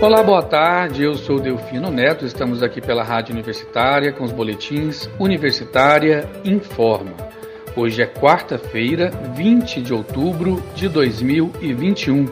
[0.00, 1.02] Olá, boa tarde.
[1.02, 2.24] Eu sou Delfino Neto.
[2.24, 7.12] Estamos aqui pela Rádio Universitária com os boletins Universitária Informa.
[7.76, 12.26] Hoje é quarta-feira, 20 de outubro de 2021.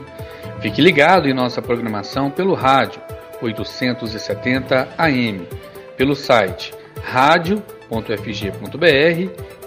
[0.63, 3.03] Fique ligado em nossa programação pelo rádio
[3.43, 5.47] 870 AM,
[5.95, 6.73] pelo site
[7.03, 7.61] radio.fg.br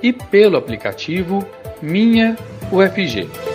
[0.02, 1.48] e pelo aplicativo
[1.80, 2.36] Minha
[2.72, 3.51] UFG.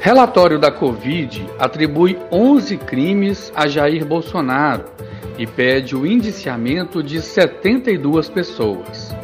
[0.00, 4.84] Relatório da Covid atribui 11 crimes a Jair Bolsonaro
[5.36, 9.14] e pede o indiciamento de 72 pessoas.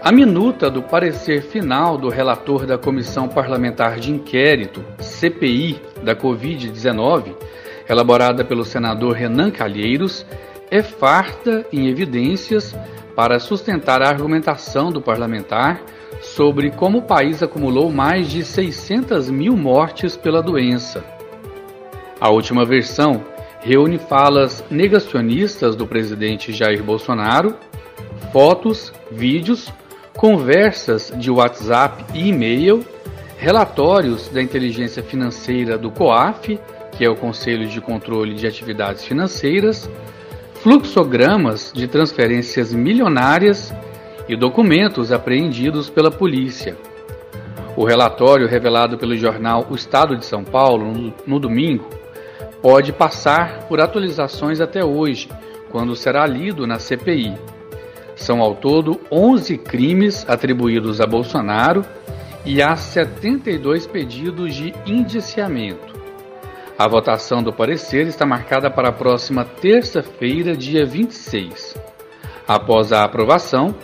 [0.00, 7.34] A minuta do parecer final do relator da Comissão Parlamentar de Inquérito, CPI, da Covid-19,
[7.88, 10.24] elaborada pelo senador Renan Calheiros,
[10.70, 12.74] é farta em evidências
[13.14, 15.82] para sustentar a argumentação do parlamentar
[16.20, 21.04] sobre como o país acumulou mais de 600 mil mortes pela doença.
[22.20, 23.22] A última versão
[23.60, 27.56] reúne falas negacionistas do presidente Jair Bolsonaro,
[28.32, 29.72] fotos, vídeos,
[30.16, 32.84] conversas de WhatsApp e e-mail,
[33.36, 36.58] relatórios da inteligência financeira do COAF,
[36.92, 39.88] que é o Conselho de Controle de Atividades Financeiras,
[40.54, 43.72] fluxogramas de transferências milionárias
[44.28, 46.76] e documentos apreendidos pela polícia.
[47.76, 51.88] O relatório revelado pelo jornal O Estado de São Paulo no, domingo
[52.60, 55.28] pode passar por atualizações até hoje,
[55.70, 57.34] quando será lido na CPI.
[58.16, 61.84] São ao todo 11 crimes atribuídos a Bolsonaro
[62.44, 65.96] e há 72 pedidos de indiciamento.
[66.76, 71.76] A votação do parecer está marcada para a próxima terça-feira, dia 26.
[72.46, 73.74] Após a aprovação,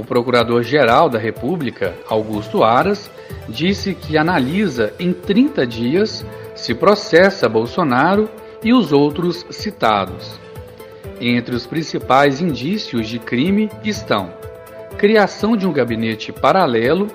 [0.00, 3.10] o Procurador-Geral da República, Augusto Aras,
[3.48, 8.28] disse que analisa em 30 dias se processa Bolsonaro
[8.62, 10.38] e os outros citados.
[11.20, 14.42] Entre os principais indícios de crime estão
[15.02, 17.08] criação de um gabinete paralelo,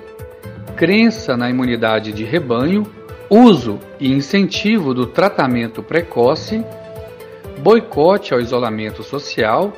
[0.76, 2.86] crença na imunidade de rebanho,
[3.30, 6.62] uso e incentivo do tratamento precoce,
[7.60, 9.72] boicote ao isolamento social,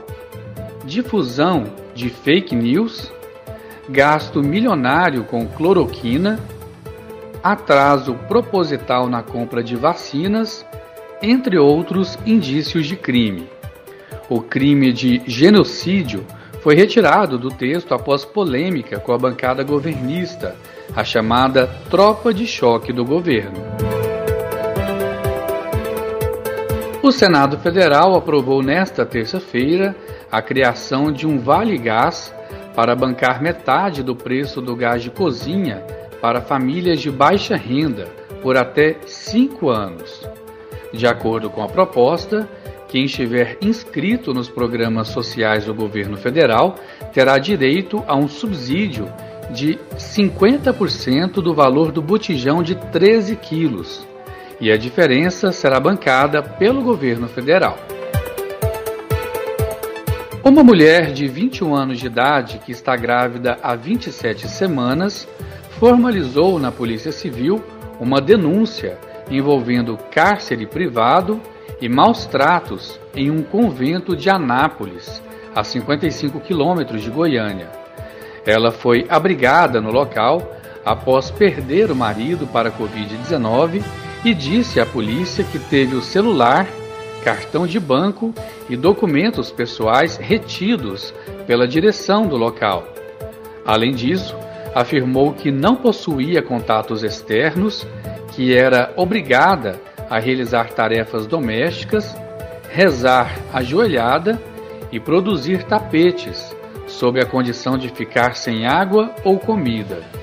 [0.84, 1.66] difusão
[2.00, 3.12] de fake news,
[3.88, 6.40] gasto milionário com cloroquina,
[7.42, 10.64] atraso proposital na compra de vacinas,
[11.20, 13.46] entre outros indícios de crime.
[14.30, 16.24] O crime de genocídio
[16.62, 20.56] foi retirado do texto após polêmica com a bancada governista,
[20.96, 23.99] a chamada tropa de choque do governo.
[27.10, 29.96] O Senado Federal aprovou nesta terça-feira
[30.30, 32.32] a criação de um Vale Gás
[32.72, 35.84] para bancar metade do preço do gás de cozinha
[36.20, 38.06] para famílias de baixa renda
[38.40, 40.24] por até cinco anos.
[40.92, 42.48] De acordo com a proposta,
[42.86, 46.76] quem estiver inscrito nos programas sociais do governo federal
[47.12, 49.12] terá direito a um subsídio
[49.50, 54.06] de 50% do valor do botijão de 13 quilos,
[54.60, 57.78] e a diferença será bancada pelo governo federal.
[60.44, 65.28] Uma mulher de 21 anos de idade que está grávida há 27 semanas
[65.78, 67.62] formalizou na Polícia Civil
[67.98, 68.98] uma denúncia
[69.30, 71.40] envolvendo cárcere privado
[71.80, 75.22] e maus tratos em um convento de Anápolis,
[75.54, 77.70] a 55 quilômetros de Goiânia.
[78.44, 83.82] Ela foi abrigada no local após perder o marido para a Covid-19
[84.24, 86.66] e disse à polícia que teve o celular
[87.22, 88.34] cartão de banco
[88.68, 91.14] e documentos pessoais retidos
[91.46, 92.86] pela direção do local.
[93.64, 94.34] Além disso,
[94.74, 97.86] afirmou que não possuía contatos externos,
[98.32, 102.16] que era obrigada a realizar tarefas domésticas,
[102.70, 104.40] rezar ajoelhada
[104.90, 106.54] e produzir tapetes,
[106.86, 110.19] sob a condição de ficar sem água ou comida.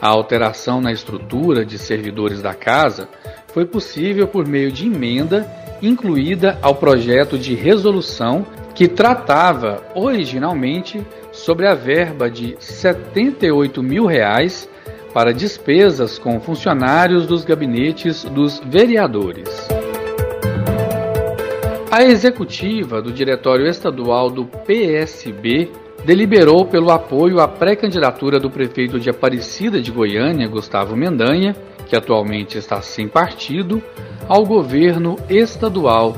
[0.00, 3.08] A alteração na estrutura de servidores da casa
[3.48, 5.44] foi possível por meio de emenda
[5.82, 8.46] incluída ao projeto de resolução
[8.76, 14.70] que tratava originalmente sobre a verba de 78 mil reais
[15.12, 19.77] para despesas com funcionários dos gabinetes dos vereadores.
[21.90, 25.70] A executiva do Diretório Estadual do PSB
[26.04, 31.56] deliberou pelo apoio à pré-candidatura do prefeito de Aparecida de Goiânia, Gustavo Mendanha,
[31.86, 33.82] que atualmente está sem partido,
[34.28, 36.14] ao governo estadual.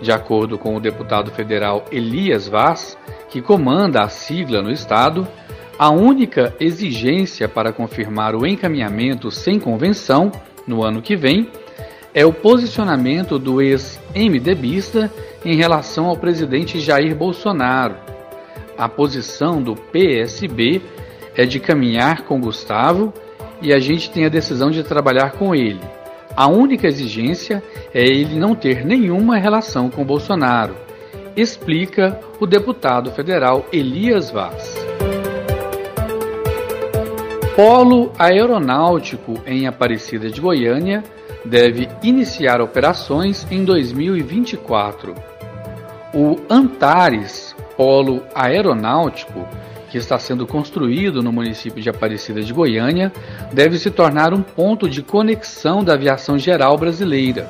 [0.00, 2.96] De acordo com o deputado federal Elias Vaz,
[3.28, 5.26] que comanda a sigla no estado,
[5.76, 10.30] a única exigência para confirmar o encaminhamento sem convenção
[10.68, 11.50] no ano que vem
[12.14, 15.10] é o posicionamento do ex-MDBista
[15.44, 17.96] em relação ao presidente Jair Bolsonaro.
[18.78, 20.80] A posição do PSB
[21.36, 23.12] é de caminhar com Gustavo
[23.60, 25.80] e a gente tem a decisão de trabalhar com ele.
[26.36, 27.62] A única exigência
[27.92, 30.74] é ele não ter nenhuma relação com Bolsonaro,
[31.36, 34.74] explica o deputado federal Elias Vaz.
[37.56, 41.04] Polo Aeronáutico em Aparecida de Goiânia
[41.44, 45.14] deve iniciar operações em 2024.
[46.14, 49.46] O Antares Polo Aeronáutico
[49.94, 53.12] que está sendo construído no município de Aparecida de Goiânia
[53.52, 57.48] deve se tornar um ponto de conexão da aviação geral brasileira.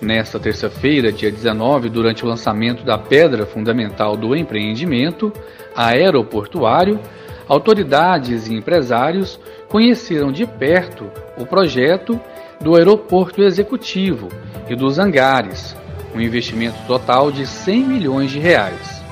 [0.00, 5.32] Nesta terça-feira, dia 19, durante o lançamento da pedra fundamental do empreendimento
[5.74, 7.00] aeroportuário,
[7.48, 12.20] autoridades e empresários conheceram de perto o projeto
[12.60, 14.28] do aeroporto executivo
[14.68, 15.76] e dos hangares,
[16.14, 19.02] um investimento total de 100 milhões de reais.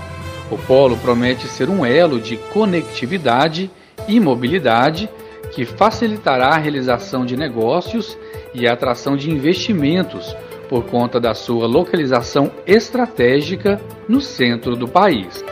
[0.50, 3.70] O polo promete ser um elo de conectividade
[4.06, 5.08] e mobilidade
[5.52, 8.16] que facilitará a realização de negócios
[8.54, 10.34] e a atração de investimentos
[10.68, 15.44] por conta da sua localização estratégica no centro do país.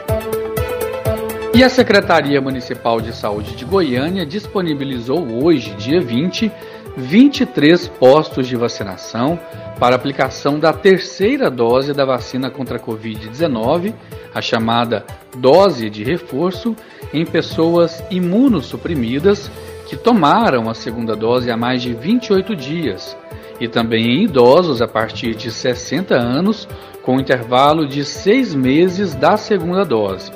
[1.53, 6.51] E a Secretaria Municipal de Saúde de Goiânia disponibilizou hoje, dia 20,
[6.97, 9.39] 23 postos de vacinação
[9.79, 13.93] para aplicação da terceira dose da vacina contra a Covid-19,
[14.33, 15.05] a chamada
[15.37, 16.75] dose de reforço,
[17.13, 19.51] em pessoas imunossuprimidas
[19.87, 23.17] que tomaram a segunda dose há mais de 28 dias,
[23.59, 26.67] e também em idosos a partir de 60 anos,
[27.01, 30.31] com intervalo de seis meses da segunda dose.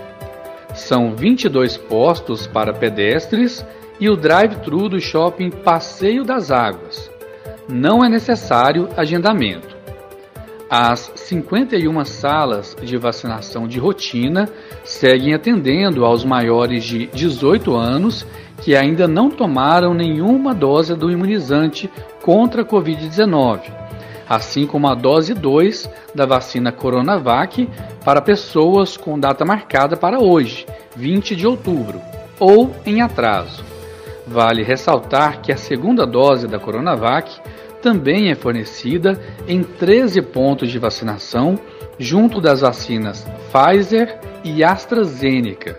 [0.73, 3.65] São 22 postos para pedestres
[3.99, 7.09] e o drive-thru do shopping Passeio das Águas
[7.67, 9.75] não é necessário agendamento.
[10.69, 14.49] As 51 salas de vacinação de rotina
[14.83, 18.25] seguem atendendo aos maiores de 18 anos
[18.61, 21.89] que ainda não tomaram nenhuma dose do imunizante
[22.23, 23.59] contra a Covid-19,
[24.27, 27.69] assim como a dose 2 da vacina Coronavac
[28.03, 32.01] para pessoas com data marcada para hoje, 20 de outubro,
[32.39, 33.74] ou em atraso.
[34.27, 37.39] Vale ressaltar que a segunda dose da Coronavac
[37.81, 41.59] também é fornecida em 13 pontos de vacinação,
[41.99, 45.77] junto das vacinas Pfizer e AstraZeneca.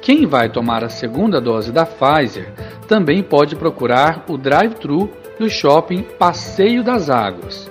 [0.00, 2.52] Quem vai tomar a segunda dose da Pfizer
[2.88, 7.70] também pode procurar o drive-thru do shopping Passeio das Águas,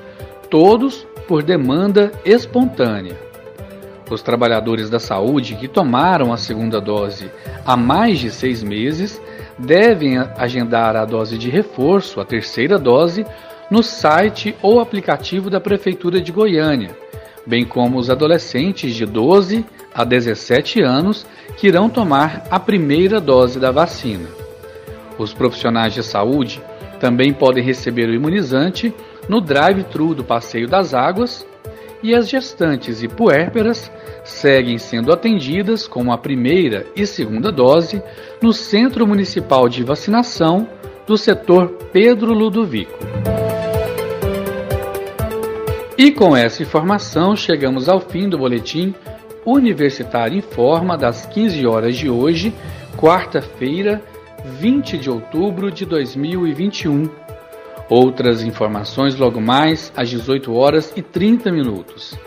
[0.49, 3.17] todos por demanda espontânea.
[4.09, 7.29] Os trabalhadores da saúde que tomaram a segunda dose
[7.65, 9.21] há mais de seis meses
[9.57, 13.25] devem agendar a dose de reforço, a terceira dose,
[13.69, 16.95] no site ou aplicativo da Prefeitura de Goiânia,
[17.45, 21.25] bem como os adolescentes de 12 a 17 anos
[21.57, 24.29] que irão tomar a primeira dose da vacina.
[25.17, 26.61] Os profissionais de saúde
[26.99, 28.93] também podem receber o imunizante
[29.27, 31.45] no drive-thru do Passeio das Águas
[32.01, 33.91] e as gestantes e puérperas
[34.23, 38.01] seguem sendo atendidas com a primeira e segunda dose
[38.41, 40.67] no Centro Municipal de Vacinação
[41.05, 42.97] do setor Pedro Ludovico.
[45.97, 48.93] E com essa informação chegamos ao fim do boletim
[49.43, 52.53] Universitário em Forma das 15 horas de hoje,
[52.97, 54.01] quarta-feira,
[54.59, 57.26] 20 de outubro de 2021.
[57.89, 62.17] Outras informações logo mais às 18 horas e 30 minutos.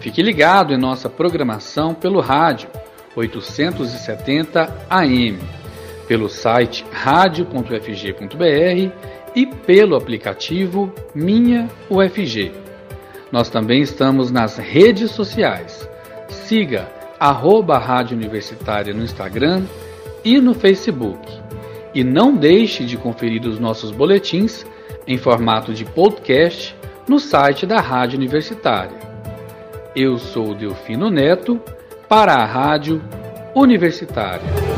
[0.00, 2.68] Fique ligado em nossa programação pelo rádio
[3.16, 5.38] 870 AM,
[6.06, 8.40] pelo site radio.ufg.br
[9.34, 12.52] e pelo aplicativo Minha UFG.
[13.32, 15.88] Nós também estamos nas redes sociais.
[16.28, 16.88] Siga
[17.18, 19.64] arroba Rádio Universitária no Instagram
[20.24, 21.20] e no Facebook.
[21.94, 24.64] E não deixe de conferir os nossos boletins
[25.06, 26.76] em formato de podcast
[27.08, 28.98] no site da Rádio Universitária.
[29.94, 31.60] Eu sou Delfino Neto
[32.08, 33.02] para a Rádio
[33.54, 34.69] Universitária.